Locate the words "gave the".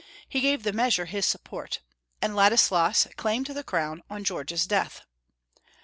0.41-0.73